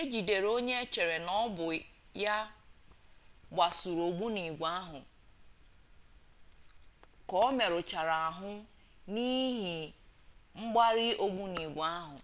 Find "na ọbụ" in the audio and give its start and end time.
1.26-1.64